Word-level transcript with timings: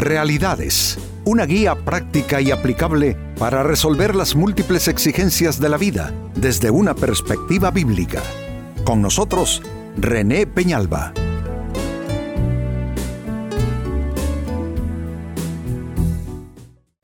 Realidades, 0.00 0.96
una 1.26 1.44
guía 1.44 1.74
práctica 1.74 2.40
y 2.40 2.50
aplicable 2.50 3.18
para 3.38 3.62
resolver 3.62 4.16
las 4.16 4.34
múltiples 4.34 4.88
exigencias 4.88 5.60
de 5.60 5.68
la 5.68 5.76
vida 5.76 6.14
desde 6.34 6.70
una 6.70 6.94
perspectiva 6.94 7.70
bíblica. 7.70 8.22
Con 8.82 9.02
nosotros, 9.02 9.60
René 9.98 10.46
Peñalba. 10.46 11.12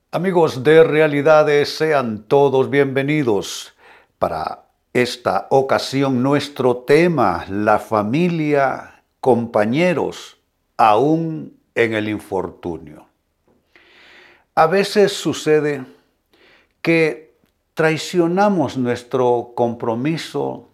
Amigos 0.09 0.63
de 0.63 0.83
Realidades, 0.83 1.77
sean 1.77 2.23
todos 2.23 2.67
bienvenidos. 2.71 3.75
Para 4.17 4.69
esta 4.91 5.45
ocasión 5.51 6.23
nuestro 6.23 6.77
tema, 6.77 7.45
la 7.47 7.77
familia, 7.77 9.03
compañeros, 9.19 10.39
aún 10.77 11.56
en 11.77 11.93
el 11.93 12.09
infortunio. 12.09 13.05
A 14.55 14.65
veces 14.65 15.13
sucede 15.13 15.85
que 16.81 17.35
traicionamos 17.75 18.77
nuestro 18.77 19.53
compromiso, 19.55 20.69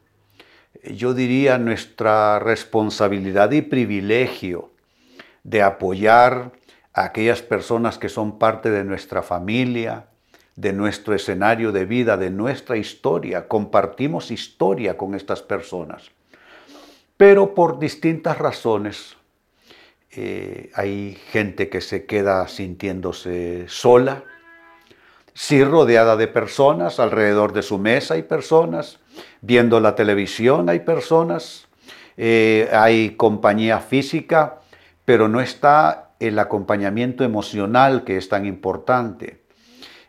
yo 0.86 1.14
diría 1.14 1.58
nuestra 1.58 2.40
responsabilidad 2.40 3.52
y 3.52 3.62
privilegio 3.62 4.72
de 5.44 5.62
apoyar 5.62 6.54
a 6.94 7.04
aquellas 7.04 7.42
personas 7.42 7.98
que 7.98 8.08
son 8.08 8.40
parte 8.40 8.72
de 8.72 8.86
nuestra 8.86 9.22
familia, 9.22 10.06
de 10.56 10.72
nuestro 10.72 11.14
escenario 11.14 11.74
de 11.74 11.84
vida, 11.84 12.16
de 12.16 12.30
nuestra 12.30 12.78
historia. 12.78 13.50
Compartimos 13.50 14.32
historia 14.32 14.96
con 14.96 15.16
estas 15.16 15.42
personas. 15.42 16.12
Pero 17.18 17.54
por 17.54 17.78
distintas 17.80 18.38
razones 18.38 19.18
eh, 20.16 20.70
hay 20.76 21.18
gente 21.32 21.70
que 21.70 21.82
se 21.82 22.06
queda 22.06 22.48
sintiéndose 22.48 23.66
sola, 23.68 24.24
sí 25.34 25.64
rodeada 25.64 26.16
de 26.18 26.28
personas, 26.28 27.00
alrededor 27.00 27.52
de 27.54 27.64
su 27.64 27.80
mesa 27.80 28.14
hay 28.14 28.24
personas, 28.24 29.00
viendo 29.42 29.80
la 29.80 29.96
televisión 29.96 30.70
hay 30.70 30.82
personas, 30.82 31.68
eh, 32.18 32.70
hay 32.74 33.12
compañía 33.16 33.80
física, 33.80 34.60
pero 35.04 35.28
no 35.28 35.42
está 35.42 36.12
el 36.20 36.38
acompañamiento 36.38 37.24
emocional 37.24 38.04
que 38.04 38.18
es 38.18 38.30
tan 38.30 38.46
importante, 38.46 39.42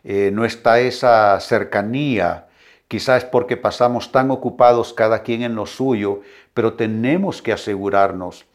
eh, 0.03 0.29
no 0.31 0.45
está 0.45 0.79
esa 0.79 1.39
cercanía, 1.39 2.45
quizás 2.87 3.25
porque 3.25 3.57
pasamos 3.57 4.11
tan 4.11 4.29
ocupados 4.29 4.93
cada 4.93 5.23
quien 5.23 5.41
en 5.41 5.55
lo 5.55 5.65
suyo, 5.65 6.21
pero 6.53 6.73
tenemos 6.73 7.41
que 7.41 7.53
asegurarnos 7.53 8.45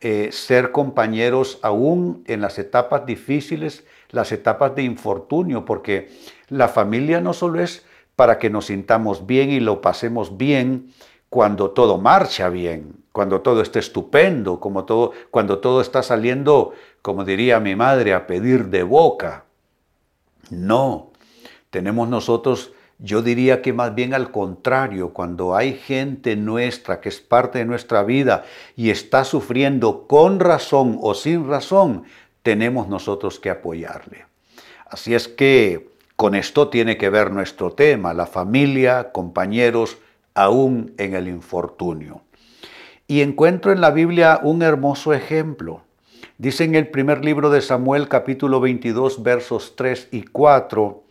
eh, 0.00 0.30
ser 0.32 0.70
compañeros 0.70 1.58
aún 1.62 2.22
en 2.26 2.40
las 2.40 2.58
etapas 2.58 3.04
difíciles, 3.04 3.84
las 4.10 4.32
etapas 4.32 4.74
de 4.74 4.82
infortunio, 4.82 5.64
porque 5.64 6.10
la 6.48 6.68
familia 6.68 7.20
no 7.20 7.32
solo 7.32 7.60
es 7.60 7.84
para 8.16 8.38
que 8.38 8.50
nos 8.50 8.66
sintamos 8.66 9.26
bien 9.26 9.50
y 9.50 9.60
lo 9.60 9.80
pasemos 9.80 10.36
bien 10.36 10.92
cuando 11.28 11.70
todo 11.70 11.98
marcha 11.98 12.48
bien, 12.48 12.94
cuando 13.12 13.40
todo 13.40 13.60
está 13.60 13.78
estupendo, 13.78 14.60
como 14.60 14.84
todo, 14.84 15.12
cuando 15.30 15.58
todo 15.58 15.80
está 15.80 16.02
saliendo, 16.02 16.72
como 17.02 17.24
diría 17.24 17.60
mi 17.60 17.76
madre, 17.76 18.14
a 18.14 18.26
pedir 18.26 18.66
de 18.66 18.82
boca. 18.82 19.44
No, 20.50 21.10
tenemos 21.70 22.08
nosotros 22.08 22.72
yo 22.98 23.22
diría 23.22 23.62
que 23.62 23.72
más 23.72 23.94
bien 23.94 24.12
al 24.12 24.30
contrario, 24.30 25.10
cuando 25.10 25.54
hay 25.54 25.74
gente 25.74 26.34
nuestra 26.34 27.00
que 27.00 27.08
es 27.08 27.20
parte 27.20 27.58
de 27.58 27.64
nuestra 27.64 28.02
vida 28.02 28.44
y 28.76 28.90
está 28.90 29.24
sufriendo 29.24 30.06
con 30.08 30.40
razón 30.40 30.98
o 31.00 31.14
sin 31.14 31.48
razón, 31.48 32.04
tenemos 32.42 32.88
nosotros 32.88 33.38
que 33.38 33.50
apoyarle. 33.50 34.26
Así 34.86 35.14
es 35.14 35.28
que 35.28 35.90
con 36.16 36.34
esto 36.34 36.68
tiene 36.68 36.96
que 36.96 37.10
ver 37.10 37.30
nuestro 37.30 37.72
tema, 37.72 38.14
la 38.14 38.26
familia, 38.26 39.12
compañeros, 39.12 39.98
aún 40.34 40.92
en 40.98 41.14
el 41.14 41.28
infortunio. 41.28 42.22
Y 43.06 43.20
encuentro 43.20 43.70
en 43.70 43.80
la 43.80 43.90
Biblia 43.90 44.40
un 44.42 44.62
hermoso 44.62 45.14
ejemplo. 45.14 45.82
Dice 46.36 46.64
en 46.64 46.74
el 46.74 46.88
primer 46.88 47.24
libro 47.24 47.50
de 47.50 47.60
Samuel 47.60 48.08
capítulo 48.08 48.60
22 48.60 49.22
versos 49.22 49.74
3 49.76 50.08
y 50.10 50.22
4, 50.22 51.04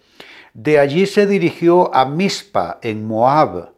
de 0.58 0.80
allí 0.80 1.06
se 1.06 1.28
dirigió 1.28 1.94
a 1.94 2.06
Mizpa, 2.06 2.80
en 2.82 3.06
Moab, 3.06 3.74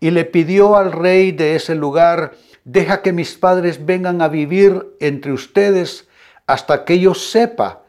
y 0.00 0.10
le 0.10 0.26
pidió 0.26 0.76
al 0.76 0.92
rey 0.92 1.32
de 1.32 1.56
ese 1.56 1.74
lugar, 1.74 2.34
deja 2.62 3.00
que 3.00 3.14
mis 3.14 3.36
padres 3.36 3.86
vengan 3.86 4.20
a 4.20 4.28
vivir 4.28 4.86
entre 5.00 5.32
ustedes 5.32 6.06
hasta 6.46 6.84
que 6.84 6.98
yo 6.98 7.14
sepa, 7.14 7.84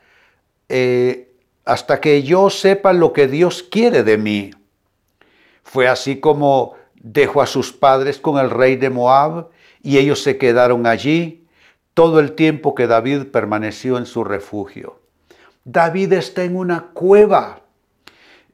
eh, 0.70 1.34
hasta 1.66 2.00
que 2.00 2.24
yo 2.24 2.50
sepa 2.50 2.94
lo 2.94 3.12
que 3.12 3.28
Dios 3.28 3.64
quiere 3.64 4.02
de 4.04 4.18
mí. 4.18 4.52
Fue 5.64 5.90
así 5.90 6.22
como 6.22 6.76
dejó 6.94 7.42
a 7.42 7.48
sus 7.48 7.74
padres 7.74 8.18
con 8.18 8.38
el 8.38 8.50
rey 8.50 8.78
de 8.78 8.92
Moab 8.92 9.50
y 9.84 9.98
ellos 9.98 10.24
se 10.24 10.38
quedaron 10.38 10.88
allí 10.88 11.46
todo 11.94 12.22
el 12.22 12.32
tiempo 12.32 12.76
que 12.76 12.88
David 12.88 13.26
permaneció 13.34 13.98
en 13.98 14.06
su 14.06 14.24
refugio. 14.24 15.02
David 15.66 16.14
está 16.14 16.46
en 16.46 16.56
una 16.56 16.92
cueva 16.94 17.65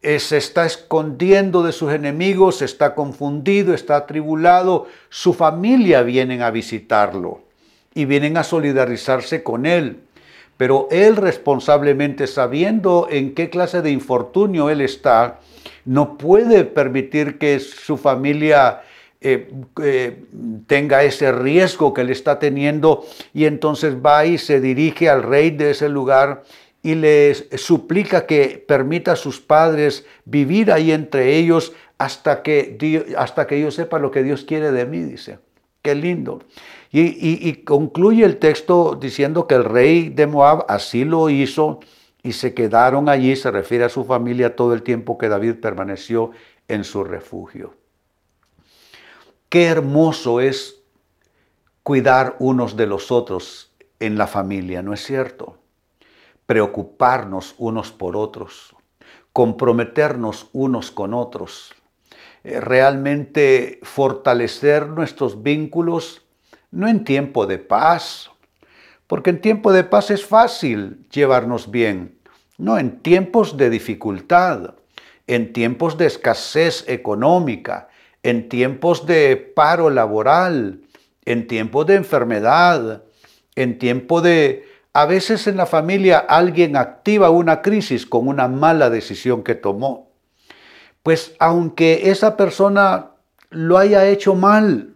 se 0.01 0.37
está 0.37 0.65
escondiendo 0.65 1.61
de 1.61 1.71
sus 1.71 1.93
enemigos, 1.93 2.61
está 2.61 2.95
confundido, 2.95 3.73
está 3.73 3.97
atribulado, 3.97 4.87
su 5.09 5.33
familia 5.33 6.01
vienen 6.01 6.41
a 6.41 6.49
visitarlo 6.49 7.41
y 7.93 8.05
vienen 8.05 8.37
a 8.37 8.43
solidarizarse 8.43 9.43
con 9.43 9.65
él. 9.65 9.99
Pero 10.57 10.87
él 10.91 11.15
responsablemente, 11.15 12.27
sabiendo 12.27 13.07
en 13.09 13.33
qué 13.33 13.49
clase 13.49 13.81
de 13.81 13.91
infortunio 13.91 14.69
él 14.69 14.81
está, 14.81 15.39
no 15.85 16.17
puede 16.17 16.65
permitir 16.65 17.37
que 17.37 17.59
su 17.59 17.97
familia 17.97 18.81
eh, 19.21 19.51
eh, 19.81 20.23
tenga 20.67 21.03
ese 21.03 21.31
riesgo 21.31 21.93
que 21.93 22.01
él 22.01 22.09
está 22.09 22.39
teniendo 22.39 23.05
y 23.33 23.45
entonces 23.45 23.95
va 23.95 24.25
y 24.25 24.37
se 24.37 24.59
dirige 24.59 25.09
al 25.09 25.23
rey 25.23 25.51
de 25.51 25.71
ese 25.71 25.89
lugar 25.89 26.43
y 26.83 26.95
les 26.95 27.47
suplica 27.57 28.25
que 28.25 28.63
permita 28.67 29.13
a 29.13 29.15
sus 29.15 29.39
padres 29.39 30.05
vivir 30.25 30.71
ahí 30.71 30.91
entre 30.91 31.37
ellos 31.37 31.73
hasta 31.97 32.41
que, 32.41 33.13
hasta 33.17 33.45
que 33.45 33.61
yo 33.61 33.69
sepa 33.69 33.99
lo 33.99 34.09
que 34.09 34.23
Dios 34.23 34.43
quiere 34.43 34.71
de 34.71 34.85
mí, 34.85 34.99
dice. 35.01 35.39
Qué 35.81 35.95
lindo. 35.95 36.43
Y, 36.91 37.47
y 37.47 37.63
concluye 37.63 38.23
el 38.23 38.37
texto 38.37 38.97
diciendo 38.99 39.47
que 39.47 39.55
el 39.55 39.63
rey 39.63 40.09
de 40.09 40.27
Moab 40.27 40.65
así 40.67 41.05
lo 41.05 41.29
hizo 41.29 41.79
y 42.21 42.33
se 42.33 42.53
quedaron 42.53 43.09
allí, 43.09 43.35
se 43.35 43.49
refiere 43.49 43.85
a 43.85 43.89
su 43.89 44.03
familia 44.03 44.55
todo 44.55 44.73
el 44.73 44.83
tiempo 44.83 45.17
que 45.17 45.29
David 45.29 45.55
permaneció 45.55 46.31
en 46.67 46.83
su 46.83 47.03
refugio. 47.03 47.75
Qué 49.49 49.65
hermoso 49.65 50.39
es 50.39 50.83
cuidar 51.83 52.35
unos 52.39 52.77
de 52.77 52.87
los 52.87 53.11
otros 53.11 53.73
en 53.99 54.17
la 54.17 54.27
familia, 54.27 54.81
¿no 54.81 54.93
es 54.93 55.03
cierto? 55.03 55.60
Preocuparnos 56.45 57.55
unos 57.57 57.91
por 57.91 58.15
otros, 58.15 58.75
comprometernos 59.33 60.49
unos 60.53 60.91
con 60.91 61.13
otros, 61.13 61.73
eh, 62.43 62.59
realmente 62.59 63.79
fortalecer 63.83 64.87
nuestros 64.87 65.43
vínculos, 65.43 66.25
no 66.71 66.87
en 66.87 67.03
tiempo 67.03 67.45
de 67.45 67.57
paz, 67.57 68.31
porque 69.07 69.29
en 69.29 69.41
tiempo 69.41 69.73
de 69.73 69.83
paz 69.83 70.09
es 70.09 70.25
fácil 70.25 71.05
llevarnos 71.11 71.69
bien, 71.69 72.17
no 72.57 72.77
en 72.77 73.01
tiempos 73.01 73.57
de 73.57 73.69
dificultad, 73.69 74.75
en 75.27 75.53
tiempos 75.53 75.97
de 75.97 76.07
escasez 76.07 76.85
económica, 76.87 77.89
en 78.23 78.49
tiempos 78.49 79.05
de 79.05 79.35
paro 79.37 79.89
laboral, 79.89 80.81
en 81.25 81.47
tiempos 81.47 81.85
de 81.87 81.95
enfermedad, 81.95 83.03
en 83.55 83.77
tiempo 83.77 84.21
de 84.21 84.65
a 84.93 85.05
veces 85.05 85.47
en 85.47 85.57
la 85.57 85.65
familia 85.65 86.19
alguien 86.19 86.75
activa 86.75 87.29
una 87.29 87.61
crisis 87.61 88.05
con 88.05 88.27
una 88.27 88.47
mala 88.47 88.89
decisión 88.89 89.43
que 89.43 89.55
tomó. 89.55 90.11
Pues 91.03 91.35
aunque 91.39 92.09
esa 92.11 92.35
persona 92.35 93.11
lo 93.49 93.77
haya 93.77 94.07
hecho 94.07 94.35
mal, 94.35 94.95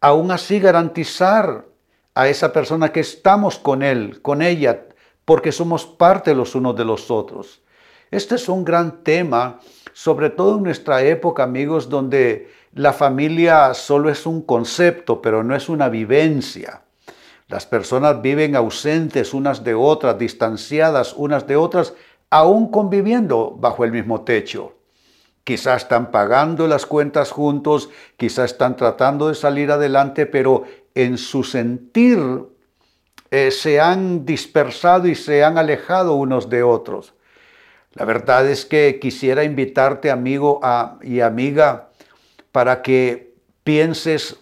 aún 0.00 0.30
así 0.30 0.58
garantizar 0.58 1.66
a 2.14 2.28
esa 2.28 2.52
persona 2.52 2.92
que 2.92 3.00
estamos 3.00 3.58
con 3.58 3.82
él, 3.82 4.20
con 4.20 4.42
ella, 4.42 4.86
porque 5.24 5.52
somos 5.52 5.86
parte 5.86 6.34
los 6.34 6.54
unos 6.54 6.76
de 6.76 6.84
los 6.84 7.10
otros. 7.10 7.62
Este 8.10 8.34
es 8.34 8.48
un 8.48 8.64
gran 8.64 9.02
tema, 9.04 9.60
sobre 9.92 10.30
todo 10.30 10.58
en 10.58 10.64
nuestra 10.64 11.02
época, 11.02 11.44
amigos, 11.44 11.88
donde 11.88 12.50
la 12.74 12.92
familia 12.92 13.72
solo 13.72 14.10
es 14.10 14.26
un 14.26 14.42
concepto, 14.42 15.22
pero 15.22 15.42
no 15.42 15.54
es 15.54 15.68
una 15.68 15.88
vivencia. 15.88 16.82
Las 17.52 17.66
personas 17.66 18.22
viven 18.22 18.56
ausentes 18.56 19.34
unas 19.34 19.62
de 19.62 19.74
otras, 19.74 20.18
distanciadas 20.18 21.12
unas 21.12 21.46
de 21.46 21.56
otras, 21.56 21.92
aún 22.30 22.70
conviviendo 22.70 23.54
bajo 23.58 23.84
el 23.84 23.92
mismo 23.92 24.22
techo. 24.22 24.72
Quizás 25.44 25.82
están 25.82 26.10
pagando 26.10 26.66
las 26.66 26.86
cuentas 26.86 27.30
juntos, 27.30 27.90
quizás 28.16 28.52
están 28.52 28.74
tratando 28.74 29.28
de 29.28 29.34
salir 29.34 29.70
adelante, 29.70 30.24
pero 30.24 30.64
en 30.94 31.18
su 31.18 31.44
sentir 31.44 32.18
eh, 33.30 33.50
se 33.50 33.82
han 33.82 34.24
dispersado 34.24 35.06
y 35.06 35.14
se 35.14 35.44
han 35.44 35.58
alejado 35.58 36.14
unos 36.14 36.48
de 36.48 36.62
otros. 36.62 37.12
La 37.92 38.06
verdad 38.06 38.48
es 38.48 38.64
que 38.64 38.98
quisiera 38.98 39.44
invitarte, 39.44 40.10
amigo 40.10 40.58
y 41.02 41.20
amiga, 41.20 41.90
para 42.50 42.80
que 42.80 43.34
pienses 43.62 44.38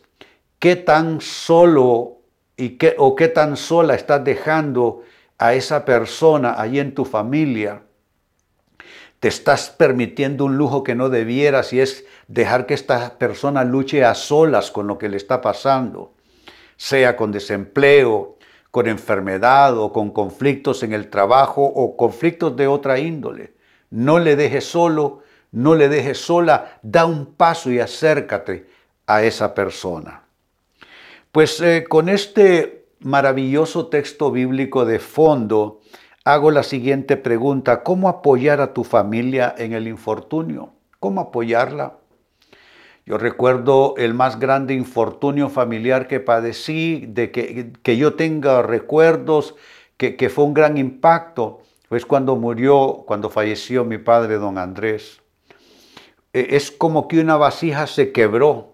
qué 0.60 0.76
tan 0.76 1.20
solo 1.20 2.19
y 2.60 2.76
qué, 2.76 2.94
o 2.98 3.16
qué 3.16 3.28
tan 3.28 3.56
sola 3.56 3.94
estás 3.94 4.22
dejando 4.22 5.02
a 5.38 5.54
esa 5.54 5.86
persona 5.86 6.60
ahí 6.60 6.78
en 6.78 6.94
tu 6.94 7.06
familia. 7.06 7.82
Te 9.18 9.28
estás 9.28 9.70
permitiendo 9.70 10.44
un 10.44 10.58
lujo 10.58 10.84
que 10.84 10.94
no 10.94 11.08
debieras 11.08 11.72
y 11.72 11.80
es 11.80 12.04
dejar 12.28 12.66
que 12.66 12.74
esta 12.74 13.18
persona 13.18 13.64
luche 13.64 14.04
a 14.04 14.14
solas 14.14 14.70
con 14.70 14.86
lo 14.86 14.98
que 14.98 15.08
le 15.08 15.16
está 15.16 15.40
pasando, 15.40 16.12
sea 16.76 17.16
con 17.16 17.32
desempleo, 17.32 18.36
con 18.70 18.86
enfermedad 18.86 19.78
o 19.78 19.92
con 19.92 20.10
conflictos 20.10 20.82
en 20.82 20.92
el 20.92 21.08
trabajo 21.08 21.64
o 21.64 21.96
conflictos 21.96 22.56
de 22.56 22.66
otra 22.66 22.98
índole. 22.98 23.54
No 23.88 24.18
le 24.18 24.36
dejes 24.36 24.66
solo, 24.66 25.22
no 25.50 25.74
le 25.74 25.88
dejes 25.88 26.18
sola, 26.18 26.78
da 26.82 27.06
un 27.06 27.34
paso 27.34 27.70
y 27.70 27.80
acércate 27.80 28.68
a 29.06 29.22
esa 29.22 29.54
persona. 29.54 30.29
Pues 31.32 31.60
eh, 31.60 31.84
con 31.88 32.08
este 32.08 32.86
maravilloso 32.98 33.86
texto 33.86 34.32
bíblico 34.32 34.84
de 34.84 34.98
fondo, 34.98 35.80
hago 36.24 36.50
la 36.50 36.64
siguiente 36.64 37.16
pregunta. 37.16 37.84
¿Cómo 37.84 38.08
apoyar 38.08 38.60
a 38.60 38.74
tu 38.74 38.82
familia 38.82 39.54
en 39.56 39.72
el 39.72 39.86
infortunio? 39.86 40.72
¿Cómo 40.98 41.20
apoyarla? 41.20 41.98
Yo 43.06 43.16
recuerdo 43.16 43.94
el 43.96 44.12
más 44.12 44.40
grande 44.40 44.74
infortunio 44.74 45.48
familiar 45.48 46.08
que 46.08 46.18
padecí, 46.18 47.04
de 47.06 47.30
que, 47.30 47.96
yo 47.96 48.14
tenga 48.14 48.62
recuerdos, 48.62 49.54
que, 49.96 50.16
que, 50.16 50.30
fue 50.30 50.44
un 50.44 50.54
gran 50.54 50.78
impacto, 50.78 51.60
pues 51.88 52.06
cuando 52.06 52.34
murió, 52.34 53.04
cuando 53.06 53.30
falleció 53.30 53.84
mi 53.84 53.98
padre, 53.98 54.34
don 54.34 54.58
Andrés. 54.58 55.20
E, 56.32 56.56
es 56.56 56.72
como 56.72 57.06
que 57.06 57.20
una 57.20 57.36
vasija 57.36 57.86
se 57.86 58.10
quebró 58.10 58.69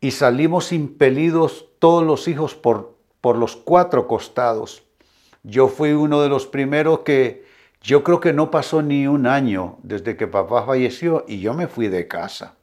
y 0.00 0.12
salimos 0.12 0.72
impelidos 0.72 1.66
todos 1.78 2.04
los 2.04 2.28
hijos 2.28 2.54
por, 2.54 2.96
por 3.20 3.36
los 3.36 3.56
cuatro 3.56 4.06
costados. 4.06 4.82
Yo 5.42 5.68
fui 5.68 5.92
uno 5.92 6.22
de 6.22 6.28
los 6.28 6.46
primeros 6.46 7.00
que 7.00 7.44
yo 7.82 8.02
creo 8.02 8.20
que 8.20 8.32
no 8.32 8.50
pasó 8.50 8.82
ni 8.82 9.06
un 9.06 9.26
año 9.26 9.78
desde 9.82 10.16
que 10.16 10.26
papá 10.26 10.64
falleció 10.64 11.24
y 11.26 11.40
yo 11.40 11.54
me 11.54 11.66
fui 11.66 11.88
de 11.88 12.06
casa. 12.08 12.54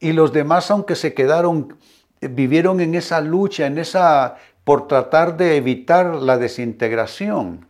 Y 0.00 0.12
los 0.12 0.32
demás, 0.32 0.70
aunque 0.70 0.96
se 0.96 1.14
quedaron, 1.14 1.76
vivieron 2.20 2.80
en 2.80 2.96
esa 2.96 3.20
lucha, 3.20 3.66
en 3.66 3.78
esa 3.78 4.36
por 4.64 4.88
tratar 4.88 5.36
de 5.36 5.56
evitar 5.56 6.14
la 6.16 6.38
desintegración. 6.38 7.66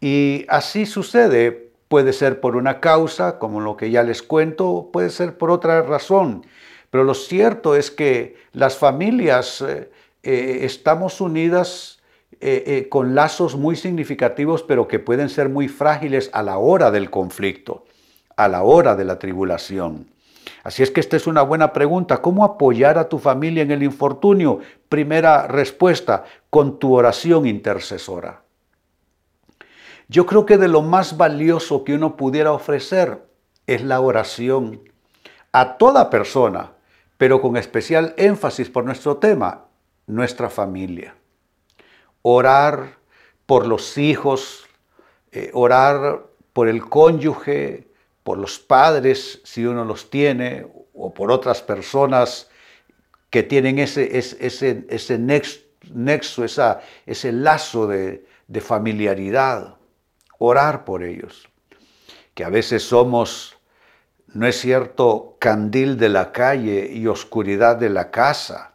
Y 0.00 0.46
así 0.48 0.86
sucede, 0.86 1.72
puede 1.88 2.12
ser 2.12 2.40
por 2.40 2.56
una 2.56 2.80
causa, 2.80 3.38
como 3.38 3.60
lo 3.60 3.76
que 3.76 3.90
ya 3.90 4.02
les 4.02 4.22
cuento, 4.22 4.90
puede 4.92 5.10
ser 5.10 5.36
por 5.36 5.50
otra 5.50 5.82
razón. 5.82 6.46
Pero 6.92 7.04
lo 7.04 7.14
cierto 7.14 7.74
es 7.74 7.90
que 7.90 8.36
las 8.52 8.76
familias 8.76 9.62
eh, 9.62 9.90
eh, 10.22 10.58
estamos 10.60 11.22
unidas 11.22 12.02
eh, 12.38 12.86
con 12.90 13.14
lazos 13.14 13.56
muy 13.56 13.76
significativos, 13.76 14.62
pero 14.62 14.86
que 14.86 14.98
pueden 14.98 15.30
ser 15.30 15.48
muy 15.48 15.68
frágiles 15.68 16.28
a 16.34 16.42
la 16.42 16.58
hora 16.58 16.90
del 16.90 17.08
conflicto, 17.08 17.86
a 18.36 18.46
la 18.46 18.62
hora 18.62 18.94
de 18.94 19.06
la 19.06 19.18
tribulación. 19.18 20.06
Así 20.64 20.82
es 20.82 20.90
que 20.90 21.00
esta 21.00 21.16
es 21.16 21.26
una 21.26 21.40
buena 21.40 21.72
pregunta. 21.72 22.20
¿Cómo 22.20 22.44
apoyar 22.44 22.98
a 22.98 23.08
tu 23.08 23.18
familia 23.18 23.62
en 23.62 23.70
el 23.70 23.82
infortunio? 23.82 24.58
Primera 24.90 25.46
respuesta, 25.46 26.24
con 26.50 26.78
tu 26.78 26.92
oración 26.94 27.46
intercesora. 27.46 28.42
Yo 30.08 30.26
creo 30.26 30.44
que 30.44 30.58
de 30.58 30.68
lo 30.68 30.82
más 30.82 31.16
valioso 31.16 31.84
que 31.84 31.94
uno 31.94 32.16
pudiera 32.16 32.52
ofrecer 32.52 33.24
es 33.66 33.82
la 33.82 33.98
oración 34.02 34.82
a 35.52 35.78
toda 35.78 36.10
persona, 36.10 36.72
pero 37.22 37.40
con 37.40 37.56
especial 37.56 38.14
énfasis 38.16 38.68
por 38.68 38.84
nuestro 38.84 39.18
tema, 39.18 39.66
nuestra 40.08 40.50
familia. 40.50 41.14
Orar 42.22 42.98
por 43.46 43.64
los 43.64 43.96
hijos, 43.96 44.66
eh, 45.30 45.52
orar 45.54 46.24
por 46.52 46.66
el 46.66 46.84
cónyuge, 46.84 47.86
por 48.24 48.38
los 48.38 48.58
padres, 48.58 49.40
si 49.44 49.64
uno 49.64 49.84
los 49.84 50.10
tiene, 50.10 50.66
o 50.94 51.14
por 51.14 51.30
otras 51.30 51.62
personas 51.62 52.50
que 53.30 53.44
tienen 53.44 53.78
ese, 53.78 54.18
ese, 54.18 54.84
ese 54.88 55.16
nexo, 55.94 56.44
esa, 56.44 56.80
ese 57.06 57.30
lazo 57.30 57.86
de, 57.86 58.26
de 58.48 58.60
familiaridad. 58.60 59.76
Orar 60.38 60.84
por 60.84 61.04
ellos, 61.04 61.48
que 62.34 62.42
a 62.42 62.48
veces 62.48 62.82
somos 62.82 63.56
no 64.34 64.46
es 64.46 64.60
cierto 64.60 65.36
candil 65.38 65.98
de 65.98 66.08
la 66.08 66.32
calle 66.32 66.90
y 66.92 67.06
oscuridad 67.06 67.76
de 67.76 67.90
la 67.90 68.10
casa. 68.10 68.72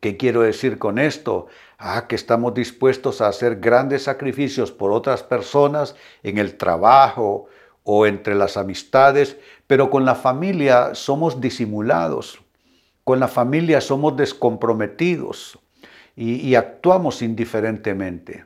¿Qué 0.00 0.16
quiero 0.16 0.42
decir 0.42 0.78
con 0.78 0.98
esto? 0.98 1.46
Ah, 1.78 2.06
que 2.08 2.14
estamos 2.14 2.54
dispuestos 2.54 3.20
a 3.20 3.28
hacer 3.28 3.60
grandes 3.60 4.04
sacrificios 4.04 4.72
por 4.72 4.92
otras 4.92 5.22
personas 5.22 5.94
en 6.22 6.38
el 6.38 6.56
trabajo 6.56 7.46
o 7.82 8.06
entre 8.06 8.34
las 8.34 8.56
amistades, 8.56 9.36
pero 9.66 9.90
con 9.90 10.04
la 10.04 10.14
familia 10.14 10.94
somos 10.94 11.40
disimulados, 11.40 12.40
con 13.04 13.20
la 13.20 13.28
familia 13.28 13.80
somos 13.80 14.16
descomprometidos 14.16 15.58
y, 16.14 16.36
y 16.36 16.54
actuamos 16.54 17.20
indiferentemente. 17.20 18.44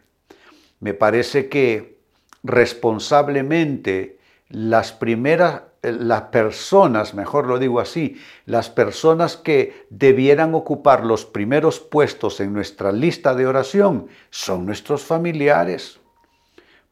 Me 0.81 0.95
parece 0.95 1.49
que 1.49 1.99
responsablemente 2.43 4.20
las 4.51 4.93
primeras 4.93 5.63
eh, 5.83 5.93
las 5.93 6.23
personas, 6.25 7.15
mejor 7.15 7.47
lo 7.47 7.59
digo 7.59 7.81
así, 7.81 8.21
las 8.45 8.69
personas 8.69 9.37
que 9.37 9.87
debieran 9.89 10.55
ocupar 10.55 11.05
los 11.05 11.25
primeros 11.25 11.81
puestos 11.81 12.41
en 12.41 12.53
nuestra 12.53 12.93
lista 12.93 13.35
de 13.35 13.47
oración 13.47 14.09
son 14.29 14.67
nuestros 14.67 15.05
familiares, 15.05 16.01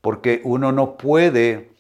porque 0.01 0.41
uno 0.45 0.73
no 0.73 0.97
puede 0.97 1.71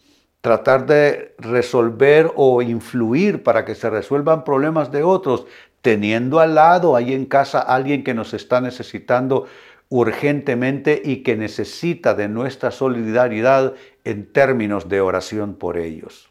tratar 0.42 0.86
de 0.86 1.34
resolver 1.38 2.30
o 2.36 2.60
influir 2.60 3.42
para 3.42 3.64
que 3.64 3.74
se 3.74 3.88
resuelvan 3.88 4.44
problemas 4.44 4.92
de 4.92 5.02
otros, 5.02 5.46
teniendo 5.80 6.40
al 6.40 6.56
lado 6.56 6.94
ahí 6.94 7.14
en 7.14 7.24
casa 7.24 7.60
alguien 7.60 8.04
que 8.04 8.12
nos 8.12 8.34
está 8.34 8.60
necesitando 8.60 9.46
urgentemente 9.88 11.00
y 11.02 11.22
que 11.22 11.36
necesita 11.36 12.14
de 12.14 12.28
nuestra 12.28 12.70
solidaridad 12.70 13.74
en 14.04 14.30
términos 14.32 14.88
de 14.88 15.00
oración 15.00 15.54
por 15.54 15.78
ellos. 15.78 16.30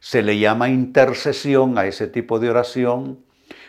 Se 0.00 0.22
le 0.22 0.38
llama 0.38 0.68
intercesión 0.68 1.78
a 1.78 1.86
ese 1.86 2.08
tipo 2.08 2.40
de 2.40 2.50
oración 2.50 3.20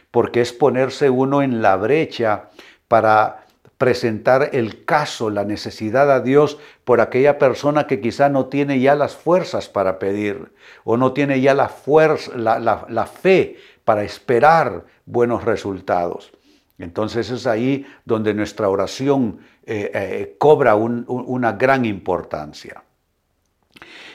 porque 0.10 0.42
es 0.42 0.54
ponerse 0.54 1.10
uno 1.10 1.42
en 1.42 1.62
la 1.62 1.76
brecha 1.76 2.50
para 2.88 3.44
presentar 3.78 4.52
el 4.54 4.86
caso, 4.86 5.30
la 5.30 5.44
necesidad 5.44 6.12
a 6.12 6.22
Dios 6.22 6.58
por 6.86 7.02
aquella 7.02 7.38
persona 7.38 7.86
que 7.86 8.00
quizá 8.00 8.30
no 8.30 8.46
tiene 8.46 8.80
ya 8.80 8.96
las 8.96 9.16
fuerzas 9.16 9.68
para 9.68 10.00
pedir 10.00 10.54
o 10.84 10.96
no 10.98 11.12
tiene 11.14 11.42
ya 11.42 11.54
la, 11.54 11.68
fuerza, 11.68 12.32
la, 12.38 13.06
fe 13.06 13.58
para 13.84 14.04
esperar 14.04 14.86
buenos 15.06 15.44
resultados. 15.44 16.32
Entonces 16.78 17.30
es 17.30 17.46
ahí 17.48 17.86
donde 18.06 18.34
nuestra 18.34 18.70
oración 18.70 19.40
eh, 19.66 19.92
eh, 19.94 20.36
cobra 20.38 20.76
una 20.76 21.54
gran 21.54 21.86
importancia. 21.86 22.84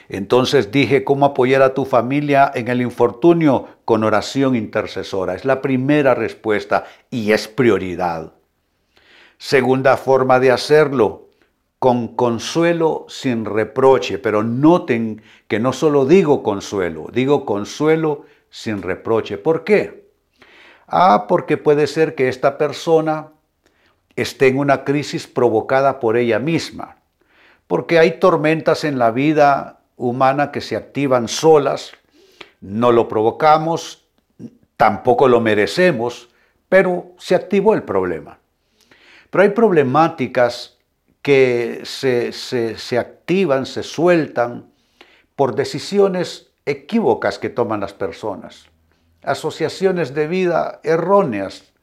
Entonces 0.09 0.71
dije, 0.71 1.03
¿cómo 1.03 1.27
apoyar 1.27 1.61
a 1.61 1.73
tu 1.73 1.85
familia 1.85 2.51
en 2.53 2.67
el 2.67 2.81
infortunio? 2.81 3.67
Con 3.85 4.03
oración 4.03 4.55
intercesora. 4.55 5.35
Es 5.35 5.45
la 5.45 5.61
primera 5.61 6.15
respuesta 6.15 6.85
y 7.11 7.31
es 7.31 7.47
prioridad. 7.47 8.33
Segunda 9.37 9.97
forma 9.97 10.39
de 10.39 10.51
hacerlo, 10.51 11.29
con 11.77 12.15
consuelo 12.15 13.05
sin 13.07 13.45
reproche. 13.45 14.17
Pero 14.17 14.43
noten 14.43 15.21
que 15.47 15.59
no 15.59 15.73
solo 15.73 16.05
digo 16.05 16.41
consuelo, 16.41 17.07
digo 17.13 17.45
consuelo 17.45 18.25
sin 18.49 18.81
reproche. 18.81 19.37
¿Por 19.37 19.63
qué? 19.63 20.08
Ah, 20.91 21.25
porque 21.27 21.57
puede 21.57 21.87
ser 21.87 22.15
que 22.15 22.29
esta 22.29 22.57
persona 22.57 23.29
esté 24.15 24.47
en 24.47 24.57
una 24.57 24.83
crisis 24.83 25.27
provocada 25.27 25.99
por 25.99 26.17
ella 26.17 26.39
misma. 26.39 26.97
Porque 27.67 27.99
hay 27.99 28.19
tormentas 28.19 28.83
en 28.83 28.97
la 28.97 29.11
vida 29.11 29.79
humana 29.95 30.51
que 30.51 30.61
se 30.61 30.75
activan 30.75 31.27
solas, 31.27 31.91
no 32.61 32.91
lo 32.91 33.07
provocamos, 33.07 34.07
tampoco 34.77 35.27
lo 35.27 35.39
merecemos, 35.39 36.29
pero 36.69 37.11
se 37.17 37.35
activó 37.35 37.73
el 37.73 37.83
problema. 37.83 38.39
Pero 39.29 39.43
hay 39.43 39.49
problemáticas 39.49 40.77
que 41.21 41.81
se, 41.83 42.31
se, 42.31 42.97
activan, 42.97 43.65
se 43.65 43.83
sueltan 43.83 44.71
por 45.35 45.55
decisiones 45.55 46.51
equívocas 46.65 47.37
que 47.37 47.49
toman 47.49 47.81
las 47.81 47.93
personas, 47.93 48.69
asociaciones 49.23 50.13
de 50.13 50.27
vida 50.27 50.79
erróneas. 50.83 51.73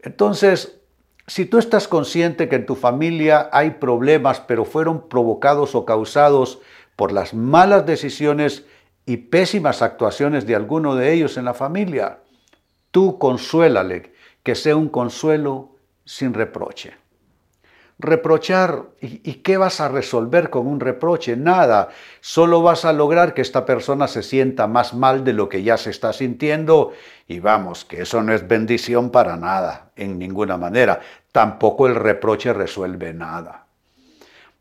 Entonces, 0.00 0.82
Si 1.26 1.46
tú 1.46 1.58
estás 1.58 1.86
consciente 1.86 2.48
que 2.48 2.56
en 2.56 2.66
tu 2.66 2.74
familia 2.74 3.48
hay 3.52 3.70
problemas, 3.70 4.40
pero 4.40 4.64
fueron 4.64 5.08
provocados 5.08 5.74
o 5.74 5.84
causados 5.84 6.58
por 6.96 7.12
las 7.12 7.32
malas 7.32 7.86
decisiones 7.86 8.64
y 9.06 9.16
pésimas 9.16 9.82
actuaciones 9.82 10.46
de 10.46 10.56
alguno 10.56 10.96
de 10.96 11.12
ellos 11.12 11.36
en 11.36 11.44
la 11.44 11.54
familia, 11.54 12.18
tú 12.90 13.18
consuélale, 13.18 14.12
que 14.42 14.54
sea 14.54 14.76
un 14.76 14.88
consuelo 14.88 15.76
sin 16.04 16.34
reproche. 16.34 17.01
Reprochar, 18.02 18.86
¿y, 19.00 19.34
qué 19.44 19.56
vas 19.56 19.80
a 19.80 19.86
resolver 19.86 20.50
con 20.50 20.66
un 20.66 20.80
reproche? 20.80 21.36
Nada, 21.36 21.90
solo 22.20 22.60
vas 22.60 22.84
a 22.84 22.92
lograr 22.92 23.32
que 23.32 23.42
esta 23.42 23.64
persona 23.64 24.08
se 24.08 24.24
sienta 24.24 24.66
más 24.66 24.92
mal 24.92 25.22
de 25.22 25.32
lo 25.32 25.48
que 25.48 25.62
ya 25.62 25.76
se 25.76 25.90
está 25.90 26.12
sintiendo 26.12 26.92
y 27.28 27.38
vamos, 27.38 27.84
que 27.84 28.02
eso 28.02 28.20
no 28.20 28.32
es 28.32 28.48
bendición 28.48 29.10
para 29.10 29.36
nada, 29.36 29.92
en 29.94 30.18
ninguna 30.18 30.56
manera. 30.56 30.98
Tampoco 31.30 31.86
el 31.86 31.94
reproche 31.94 32.52
resuelve 32.52 33.14
nada. 33.14 33.66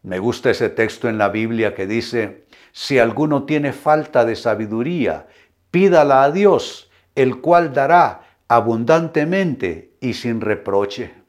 Me 0.03 0.19
gusta 0.19 0.51
ese 0.51 0.69
texto 0.69 1.09
en 1.09 1.17
la 1.17 1.29
Biblia 1.29 1.73
que 1.73 1.87
dice, 1.87 2.45
si 2.71 2.99
alguno 2.99 3.45
tiene 3.45 3.73
falta 3.73 4.23
de 4.23 4.35
sabiduría, 4.35 5.25
pídala 5.71 6.21
a 6.21 6.31
Dios, 6.31 6.91
el 7.15 7.41
cual 7.41 7.73
dará 7.73 8.21
abundantemente 8.47 9.93
y 9.99 10.13
sin 10.13 10.41
reproche. 10.41 11.20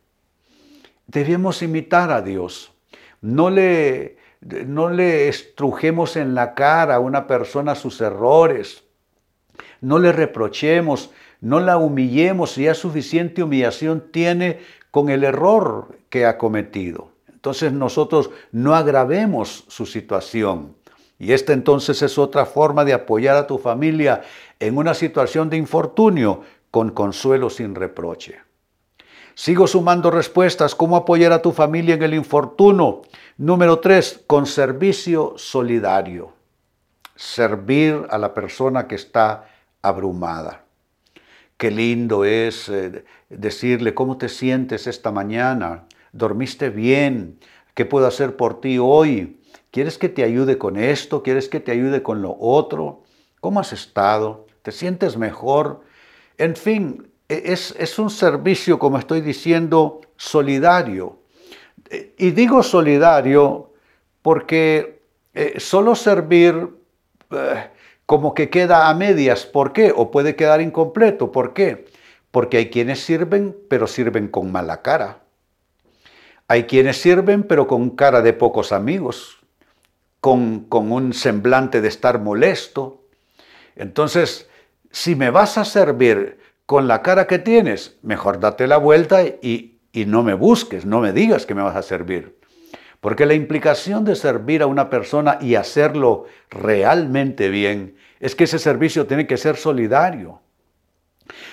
Debemos 1.13 1.63
imitar 1.63 2.11
a 2.11 2.23
Dios. 2.23 2.73
No 3.21 3.51
le, 3.51 4.17
no 4.41 4.89
le 4.89 5.29
estrujemos 5.29 6.17
en 6.17 6.35
la 6.35 6.55
cara 6.55 6.97
a 6.97 7.01
una 7.01 7.27
persona 7.27 7.75
sus 7.75 8.01
errores. 8.01 8.85
No 9.81 9.99
le 9.99 10.13
reprochemos, 10.13 11.11
no 11.41 11.61
la 11.61 11.77
humillemos 11.77 12.57
ya 12.57 12.75
suficiente 12.75 13.43
humillación 13.43 14.11
tiene 14.11 14.61
con 14.91 15.11
el 15.11 15.25
error 15.25 15.99
que 16.09 16.25
ha 16.25 16.39
cometido. 16.39 17.11
Entonces 17.29 17.73
nosotros 17.73 18.31
no 18.53 18.75
agravemos 18.75 19.65
su 19.69 19.85
situación. 19.85 20.77
Y 21.19 21.33
esta 21.33 21.53
entonces 21.53 22.01
es 22.03 22.19
otra 22.19 22.47
forma 22.47 22.85
de 22.85 22.95
apoyar 22.95 23.37
a 23.37 23.47
tu 23.47 23.59
familia 23.59 24.23
en 24.59 24.77
una 24.77 24.95
situación 24.95 25.51
de 25.51 25.57
infortunio 25.57 26.43
con 26.71 26.91
consuelo 26.91 27.51
sin 27.51 27.75
reproche. 27.75 28.41
Sigo 29.35 29.67
sumando 29.67 30.11
respuestas. 30.11 30.75
¿Cómo 30.75 30.97
apoyar 30.97 31.33
a 31.33 31.43
tu 31.43 31.53
familia 31.53 31.95
en 31.95 32.03
el 32.03 32.15
infortunio? 32.15 33.03
Número 33.39 33.79
tres, 33.79 34.23
con 34.27 34.47
servicio 34.47 35.35
solidario. 35.37 36.33
Servir 37.17 38.07
a 38.11 38.19
la 38.19 38.35
persona 38.35 38.87
que 38.87 38.97
está 38.97 39.49
abrumada. 39.81 40.65
Qué 41.57 41.71
lindo 41.71 42.25
es 42.25 42.69
eh, 42.69 43.05
decirle 43.29 43.95
cómo 43.95 44.19
te 44.19 44.29
sientes 44.29 44.87
esta 44.87 45.13
mañana. 45.13 45.87
¿Dormiste 46.13 46.71
bien? 46.71 47.39
¿Qué 47.75 47.85
puedo 47.85 48.07
hacer 48.07 48.37
por 48.37 48.61
ti 48.61 48.79
hoy? 48.79 49.41
¿Quieres 49.71 49.97
que 49.97 50.09
te 50.09 50.25
ayude 50.25 50.59
con 50.59 50.77
esto? 50.77 51.23
¿Quieres 51.23 51.49
que 51.49 51.61
te 51.61 51.73
ayude 51.73 52.03
con 52.03 52.21
lo 52.21 52.37
otro? 52.39 53.05
¿Cómo 53.41 53.61
has 53.61 53.73
estado? 53.73 54.47
¿Te 54.63 54.73
sientes 54.73 55.17
mejor? 55.17 55.81
En 56.37 56.57
fin, 56.57 57.12
e, 57.33 57.53
es, 57.53 57.99
un 57.99 58.11
servicio, 58.11 58.79
como 58.79 58.99
estoy 58.99 59.21
diciendo, 59.21 60.01
solidario. 60.17 61.19
Y 62.17 62.31
digo 62.31 62.63
solidario 62.63 63.73
porque 64.23 65.03
eh, 65.35 65.55
solo 65.59 65.95
servir 65.95 66.69
eh, 67.31 67.69
como 68.07 68.35
que 68.35 68.51
queda 68.51 68.89
a 68.89 68.95
medias. 68.95 69.47
¿Por 69.47 69.73
qué? 69.73 69.93
O 69.95 70.11
puede 70.11 70.37
quedar 70.37 70.61
incompleto. 70.61 71.33
¿Por 71.33 71.55
qué? 71.55 71.87
Porque 72.31 72.57
hay 72.57 72.71
quienes 72.71 73.01
sirven, 73.01 73.57
pero 73.69 73.87
sirven 73.87 74.29
con 74.29 74.53
mala 74.53 74.83
cara. 74.83 75.21
Hay 76.49 76.65
quienes 76.65 76.99
sirven, 76.99 77.43
pero 77.43 77.67
con 77.67 77.91
cara 77.91 78.23
de 78.23 78.33
pocos 78.33 78.73
amigos 78.73 79.43
con, 80.23 80.69
un 80.71 81.13
semblante 81.13 81.81
de 81.81 81.89
estar 81.89 82.21
molesto. 82.21 83.03
Entonces, 83.75 84.49
si 84.93 85.17
me 85.17 85.31
vas 85.31 85.59
a 85.59 85.65
servir 85.65 86.39
con 86.67 86.89
la 86.89 87.03
cara 87.03 87.27
que 87.27 87.39
tienes, 87.39 87.99
mejor 88.03 88.41
date 88.41 88.67
la 88.67 88.77
vuelta 88.77 89.23
y, 89.25 89.81
y 89.93 90.05
no 90.07 90.23
me 90.23 90.35
busques, 90.35 90.87
no 90.87 91.01
me 91.01 91.13
digas 91.13 91.47
que 91.47 91.55
me 91.55 91.63
vas 91.63 91.77
a 91.77 91.83
servir. 91.83 92.39
Porque 93.01 93.27
la 93.27 93.35
implicación 93.35 94.05
de 94.05 94.15
servir 94.15 94.63
a 94.63 94.67
una 94.67 94.89
persona 94.89 95.39
y 95.41 95.57
hacerlo 95.57 96.27
realmente 96.51 97.49
bien 97.49 97.97
es 98.21 98.37
que 98.37 98.45
ese 98.45 98.61
servicio 98.61 99.07
tiene 99.07 99.27
que 99.27 99.37
ser 99.37 99.57
solidario. 99.57 100.41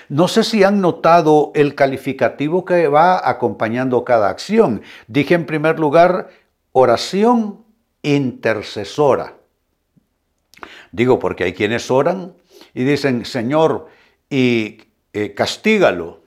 No 0.08 0.28
sé 0.28 0.44
si 0.44 0.62
han 0.62 0.80
notado 0.80 1.52
el 1.54 1.74
calificativo 1.74 2.64
que 2.64 2.88
va 2.88 3.28
acompañando 3.28 4.04
cada 4.04 4.28
acción. 4.28 4.82
Dije 5.08 5.34
en 5.34 5.46
primer 5.46 5.78
lugar 5.80 6.30
oración 6.72 7.64
intercesora. 8.02 9.34
Digo 10.92 11.18
porque 11.18 11.44
hay 11.44 11.52
quienes 11.52 11.90
oran 11.90 12.34
y 12.74 12.84
dicen, 12.84 13.24
Señor, 13.24 13.88
y 14.28 14.82
eh, 15.12 15.34
castígalo, 15.34 16.20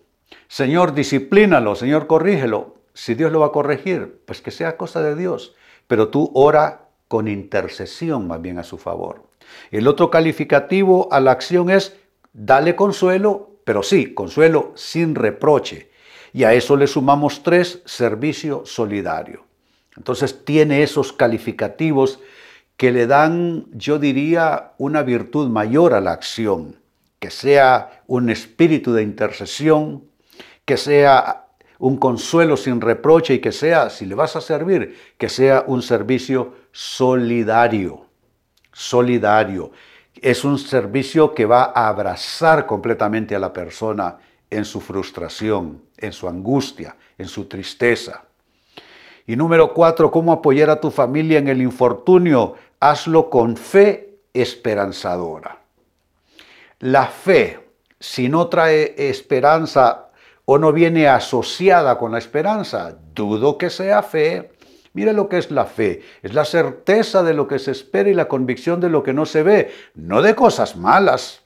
Señor, 0.48 0.94
disciplínalo, 0.94 1.76
Señor, 1.76 2.06
corrígelo. 2.06 2.76
Si 2.94 3.16
Dios 3.16 3.32
lo 3.32 3.40
va 3.40 3.48
a 3.48 3.52
corregir, 3.52 4.22
pues 4.26 4.40
que 4.40 4.52
sea 4.52 4.78
cosa 4.78 5.02
de 5.02 5.16
Dios. 5.16 5.56
Pero 5.88 6.10
tú 6.10 6.30
ora 6.36 6.90
con 7.08 7.28
intercesión 7.28 8.28
más 8.28 8.40
bien 8.40 8.60
a 8.60 8.64
su 8.64 8.78
favor. 8.78 9.24
El 9.72 9.88
otro 9.88 10.12
calificativo 10.12 11.08
a 11.12 11.20
la 11.20 11.32
acción 11.32 11.70
es, 11.70 11.96
dale 12.34 12.76
consuelo, 12.76 13.52
pero 13.64 13.82
sí, 13.82 14.14
consuelo 14.14 14.74
sin 14.76 15.16
reproche. 15.16 15.90
Y 16.34 16.44
a 16.44 16.54
eso 16.54 16.78
le 16.78 16.86
sumamos 16.86 17.42
tres, 17.42 17.82
servicio 17.86 18.64
solidario. 18.64 19.46
Entonces 19.98 20.46
tiene 20.46 20.84
esos 20.84 21.14
calificativos 21.14 22.20
que 22.78 22.92
le 22.92 23.08
dan, 23.08 23.66
yo 23.72 24.00
diría, 24.00 24.74
una 24.78 25.04
virtud 25.04 25.50
mayor 25.50 25.94
a 25.94 26.02
la 26.02 26.12
acción, 26.12 26.76
que 27.24 27.32
sea 27.32 28.04
un 28.08 28.30
espíritu 28.30 28.92
de 28.92 29.02
intercesión, 29.02 30.04
que 30.66 30.76
sea 30.76 31.46
un 31.80 31.96
consuelo 31.96 32.58
sin 32.58 32.82
reproche 32.82 33.36
y 33.36 33.40
que 33.40 33.54
sea, 33.54 33.90
si 33.90 34.06
le 34.06 34.14
vas 34.14 34.36
a 34.36 34.42
servir, 34.42 35.00
que 35.18 35.30
sea 35.30 35.64
un 35.66 35.82
servicio 35.82 36.54
solidario. 36.74 38.08
Solidario. 38.74 39.72
Es 40.22 40.44
un 40.44 40.60
servicio 40.60 41.34
que 41.34 41.46
va 41.46 41.72
a 41.74 41.88
abrazar 41.88 42.66
completamente 42.66 43.34
a 43.38 43.40
la 43.40 43.54
persona 43.54 44.18
en 44.50 44.66
su 44.66 44.82
frustración, 44.82 45.82
en 45.96 46.12
su 46.12 46.28
angustia, 46.28 46.98
en 47.18 47.30
su 47.30 47.46
tristeza. 47.46 48.26
Y 49.26 49.38
número 49.38 49.74
cuatro, 49.74 50.12
cómo 50.12 50.34
apoyar 50.34 50.70
a 50.70 50.82
tu 50.82 50.92
familia 50.92 51.40
en 51.40 51.48
el 51.48 51.62
infortunio. 51.62 52.56
Hazlo 52.82 53.30
con 53.30 53.56
fe 53.56 54.20
esperanzadora. 54.34 55.63
La 56.84 57.08
fe, 57.08 57.60
si 57.98 58.28
no 58.28 58.48
trae 58.50 58.94
esperanza 58.98 60.10
o 60.44 60.58
no 60.58 60.74
viene 60.74 61.08
asociada 61.08 61.98
con 61.98 62.12
la 62.12 62.18
esperanza, 62.18 62.98
dudo 63.16 63.58
que 63.58 63.70
sea 63.70 64.04
fe. 64.04 64.52
Mire 64.92 65.14
lo 65.14 65.30
que 65.30 65.38
es 65.38 65.50
la 65.50 65.64
fe. 65.64 66.02
Es 66.24 66.34
la 66.34 66.44
certeza 66.44 67.24
de 67.24 67.34
lo 67.34 67.48
que 67.48 67.58
se 67.58 67.72
espera 67.72 68.10
y 68.10 68.14
la 68.14 68.28
convicción 68.28 68.82
de 68.82 68.90
lo 68.90 69.02
que 69.02 69.14
no 69.14 69.26
se 69.26 69.44
ve, 69.44 69.72
no 69.96 70.22
de 70.22 70.36
cosas 70.36 70.76
malas. 70.76 71.44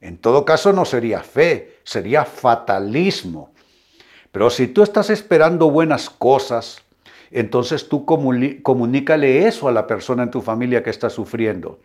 En 0.00 0.18
todo 0.18 0.44
caso 0.44 0.72
no 0.72 0.84
sería 0.84 1.20
fe, 1.20 1.78
sería 1.84 2.24
fatalismo. 2.24 3.52
Pero 4.32 4.50
si 4.50 4.66
tú 4.66 4.82
estás 4.82 5.10
esperando 5.10 5.70
buenas 5.70 6.10
cosas, 6.10 6.82
entonces 7.30 7.88
tú 7.88 8.04
comunícale 8.04 9.46
eso 9.46 9.68
a 9.68 9.72
la 9.72 9.86
persona 9.86 10.24
en 10.24 10.32
tu 10.32 10.42
familia 10.42 10.82
que 10.82 10.90
está 10.90 11.08
sufriendo, 11.08 11.78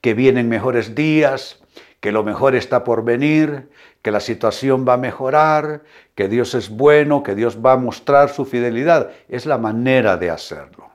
que 0.00 0.14
vienen 0.14 0.48
mejores 0.48 0.96
días, 0.96 1.61
que 2.02 2.10
lo 2.10 2.24
mejor 2.24 2.56
está 2.56 2.82
por 2.82 3.04
venir, 3.04 3.70
que 4.02 4.10
la 4.10 4.18
situación 4.18 4.84
va 4.86 4.94
a 4.94 4.96
mejorar, 4.96 5.84
que 6.16 6.26
Dios 6.26 6.56
es 6.56 6.68
bueno, 6.68 7.22
que 7.22 7.36
Dios 7.36 7.60
va 7.64 7.74
a 7.74 7.76
mostrar 7.76 8.30
su 8.30 8.44
fidelidad. 8.44 9.10
Es 9.28 9.46
la 9.46 9.56
manera 9.56 10.16
de 10.16 10.28
hacerlo. 10.28 10.90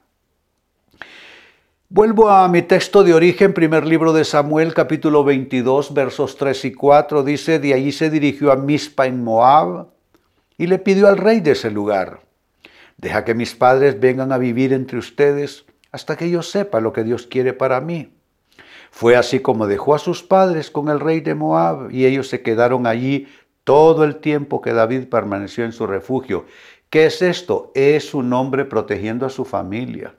Vuelvo 1.88 2.30
a 2.30 2.46
mi 2.50 2.62
texto 2.62 3.06
de 3.06 3.14
origen, 3.14 3.54
primer 3.54 3.88
libro 3.88 4.12
de 4.12 4.26
Samuel, 4.26 4.74
capítulo 4.74 5.24
22, 5.24 5.94
versos 5.94 6.36
3 6.36 6.66
y 6.66 6.74
4. 6.74 7.24
Dice, 7.24 7.60
de 7.60 7.74
allí 7.74 7.94
se 7.94 8.10
dirigió 8.10 8.52
a 8.52 8.58
Mispa 8.58 9.08
en 9.08 9.24
Moab 9.24 9.88
y 10.58 10.68
le 10.68 10.78
pidió 10.78 11.08
al 11.08 11.18
rey 11.18 11.40
de 11.40 11.52
ese 11.52 11.72
lugar 11.72 12.28
Deja 12.98 13.24
que 13.24 13.36
mis 13.36 13.56
padres 13.56 14.00
vengan 14.00 14.32
a 14.32 14.40
vivir 14.40 14.74
entre 14.74 14.98
ustedes 14.98 15.66
hasta 15.92 16.18
que 16.18 16.30
yo 16.30 16.42
sepa 16.42 16.82
lo 16.82 16.92
que 16.92 17.04
Dios 17.04 17.28
quiere 17.28 17.54
para 17.54 17.80
mí. 17.80 18.17
Fue 18.98 19.16
así 19.16 19.42
como 19.42 19.68
dejó 19.68 19.94
a 19.94 20.00
sus 20.00 20.24
padres 20.24 20.72
con 20.72 20.90
el 20.90 21.00
rey 21.00 21.20
de 21.20 21.36
Moab 21.36 21.92
y 21.92 22.08
ellos 22.08 22.30
se 22.30 22.42
quedaron 22.42 22.88
allí 22.88 23.28
todo 23.64 24.04
el 24.04 24.16
tiempo 24.16 24.60
que 24.60 24.74
David 24.74 25.06
permaneció 25.08 25.66
en 25.66 25.72
su 25.72 25.86
refugio. 25.86 26.46
¿Qué 26.90 27.06
es 27.06 27.22
esto? 27.22 27.72
Es 27.76 28.16
un 28.16 28.34
hombre 28.34 28.66
protegiendo 28.66 29.28
a 29.28 29.30
su 29.30 29.46
familia. 29.46 30.16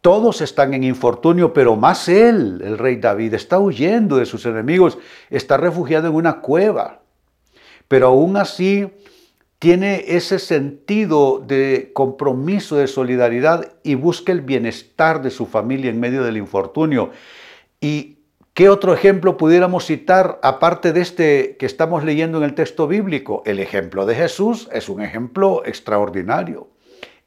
Todos 0.00 0.40
están 0.40 0.74
en 0.74 0.82
infortunio, 0.82 1.52
pero 1.52 1.76
más 1.76 2.08
él, 2.08 2.62
el 2.64 2.76
rey 2.76 2.96
David, 2.96 3.34
está 3.34 3.60
huyendo 3.60 4.16
de 4.16 4.26
sus 4.26 4.44
enemigos, 4.44 4.98
está 5.30 5.56
refugiado 5.56 6.08
en 6.08 6.16
una 6.16 6.40
cueva. 6.40 7.02
Pero 7.86 8.08
aún 8.08 8.36
así 8.38 8.90
tiene 9.60 10.04
ese 10.08 10.38
sentido 10.38 11.38
de 11.38 11.90
compromiso, 11.92 12.76
de 12.76 12.86
solidaridad 12.86 13.74
y 13.82 13.94
busca 13.94 14.32
el 14.32 14.40
bienestar 14.40 15.20
de 15.20 15.30
su 15.30 15.44
familia 15.44 15.90
en 15.90 16.00
medio 16.00 16.24
del 16.24 16.38
infortunio. 16.38 17.10
¿Y 17.78 18.16
qué 18.54 18.70
otro 18.70 18.94
ejemplo 18.94 19.36
pudiéramos 19.36 19.84
citar 19.84 20.40
aparte 20.42 20.94
de 20.94 21.02
este 21.02 21.56
que 21.58 21.66
estamos 21.66 22.04
leyendo 22.04 22.38
en 22.38 22.44
el 22.44 22.54
texto 22.54 22.88
bíblico? 22.88 23.42
El 23.44 23.58
ejemplo 23.58 24.06
de 24.06 24.14
Jesús 24.14 24.66
es 24.72 24.88
un 24.88 25.02
ejemplo 25.02 25.62
extraordinario. 25.66 26.68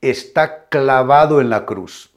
Está 0.01 0.65
clavado 0.69 1.39
en 1.39 1.51
la 1.51 1.67
cruz. 1.67 2.09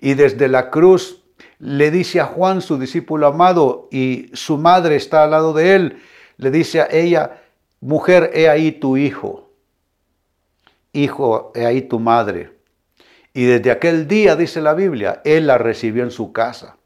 Y 0.00 0.14
desde 0.14 0.48
la 0.48 0.70
cruz 0.70 1.22
le 1.58 1.90
dice 1.90 2.18
a 2.18 2.24
Juan, 2.24 2.62
su 2.62 2.78
discípulo 2.78 3.26
amado, 3.26 3.88
y 3.92 4.30
su 4.32 4.56
madre 4.56 4.96
está 4.96 5.22
al 5.22 5.32
lado 5.32 5.52
de 5.52 5.74
él, 5.74 5.98
le 6.38 6.50
dice 6.50 6.80
a 6.80 6.88
ella, 6.90 7.43
mujer, 7.84 8.30
he 8.32 8.48
ahí 8.48 8.72
tu 8.72 8.96
hijo, 8.96 9.50
hijo, 10.92 11.52
he 11.54 11.66
ahí 11.66 11.82
tu 11.82 12.00
madre. 12.00 12.50
Y 13.34 13.44
desde 13.44 13.70
aquel 13.70 14.08
día, 14.08 14.36
dice 14.36 14.62
la 14.62 14.74
Biblia, 14.74 15.20
él 15.24 15.46
la 15.46 15.58
recibió 15.58 16.02
en 16.02 16.10
su 16.10 16.32
casa. 16.32 16.78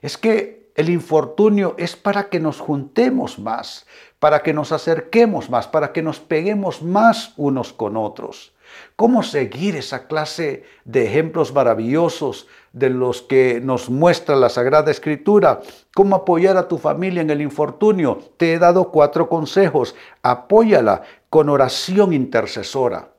Es 0.00 0.16
que 0.16 0.59
el 0.74 0.88
infortunio 0.88 1.74
es 1.78 1.96
para 1.96 2.28
que 2.28 2.40
nos 2.40 2.60
juntemos 2.60 3.38
más, 3.38 3.86
para 4.18 4.42
que 4.42 4.52
nos 4.52 4.72
acerquemos 4.72 5.50
más, 5.50 5.66
para 5.66 5.92
que 5.92 6.02
nos 6.02 6.20
peguemos 6.20 6.82
más 6.82 7.34
unos 7.36 7.72
con 7.72 7.96
otros. 7.96 8.52
¿Cómo 8.96 9.22
seguir 9.22 9.76
esa 9.76 10.06
clase 10.06 10.64
de 10.84 11.06
ejemplos 11.06 11.52
maravillosos 11.52 12.46
de 12.72 12.90
los 12.90 13.22
que 13.22 13.60
nos 13.60 13.90
muestra 13.90 14.36
la 14.36 14.48
Sagrada 14.48 14.90
Escritura? 14.90 15.60
¿Cómo 15.94 16.16
apoyar 16.16 16.56
a 16.56 16.68
tu 16.68 16.78
familia 16.78 17.22
en 17.22 17.30
el 17.30 17.40
infortunio? 17.40 18.18
Te 18.36 18.52
he 18.52 18.58
dado 18.58 18.90
cuatro 18.90 19.28
consejos. 19.28 19.94
Apóyala 20.22 21.02
con 21.28 21.48
oración 21.48 22.12
intercesora. 22.12 23.10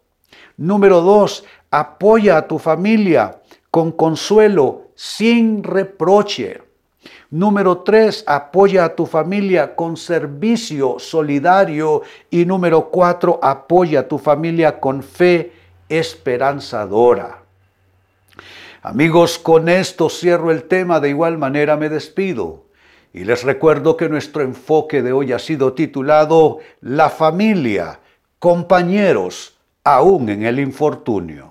Número 0.56 1.02
dos, 1.02 1.44
apoya 1.70 2.38
a 2.38 2.48
tu 2.48 2.60
familia 2.60 3.42
con 3.72 3.92
consuelo, 3.92 4.92
sin 4.96 5.64
reproche. 5.64 6.62
Número 7.32 7.78
tres, 7.78 8.26
apoya 8.28 8.84
a 8.84 8.96
tu 8.96 9.06
familia 9.06 9.74
con 9.74 9.96
servicio 9.96 10.98
solidario. 11.00 12.02
Y 12.30 12.46
número 12.46 12.90
cuatro, 12.90 13.40
apoya 13.42 14.02
a 14.02 14.08
tu 14.08 14.18
familia 14.18 14.82
con 14.82 15.02
fe 15.02 15.54
esperanzadora. 15.88 17.40
Amigos, 18.82 19.40
con 19.40 19.70
esto 19.70 20.10
cierro 20.10 20.52
el 20.52 20.64
tema, 20.64 21.00
de 21.00 21.10
igual 21.10 21.38
manera 21.38 21.78
me 21.78 21.88
despido. 21.88 22.66
Y 23.14 23.24
les 23.24 23.44
recuerdo 23.44 23.96
que 23.96 24.10
nuestro 24.10 24.42
enfoque 24.42 25.02
de 25.02 25.14
hoy 25.14 25.32
ha 25.32 25.40
sido 25.40 25.72
titulado 25.72 26.60
La 26.82 27.10
familia, 27.10 28.00
compañeros, 28.40 29.58
aún 29.86 30.28
en 30.30 30.44
el 30.44 30.60
infortunio. 30.60 31.51